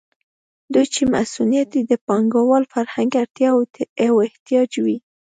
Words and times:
دوی 0.73 0.85
چې 0.93 1.01
مصونیت 1.13 1.69
یې 1.77 1.83
د 1.91 1.93
پانګوال 2.07 2.63
فرهنګ 2.73 3.11
اړتیا 3.21 3.49
او 4.09 4.13
احتیاج 4.27 4.71
وي. 4.83 4.97